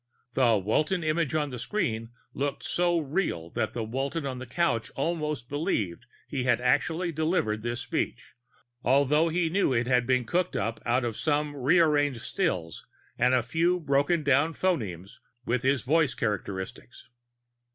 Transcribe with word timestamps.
The 0.33 0.57
Walton 0.57 1.03
image 1.03 1.35
on 1.35 1.51
the 1.51 1.59
screen 1.59 2.09
looked 2.33 2.63
so 2.63 2.97
real 2.97 3.51
that 3.51 3.73
the 3.73 3.83
Walton 3.83 4.25
on 4.25 4.39
the 4.39 4.47
couch 4.47 4.89
almost 4.95 5.47
believed 5.47 6.07
he 6.27 6.43
had 6.45 6.59
actually 6.59 7.11
delivered 7.11 7.61
this 7.61 7.81
speech 7.81 8.33
although 8.83 9.29
he 9.29 9.47
knew 9.47 9.73
it 9.73 9.85
had 9.85 10.07
been 10.07 10.25
cooked 10.25 10.55
up 10.55 10.81
out 10.87 11.05
of 11.05 11.17
some 11.17 11.55
rearranged 11.55 12.21
stills 12.21 12.83
and 13.19 13.35
a 13.35 13.43
few 13.43 13.79
brokendown 13.79 14.55
phonemes 14.55 15.19
with 15.45 15.61
his 15.61 15.83
voice 15.83 16.15
characteristics. 16.15 17.07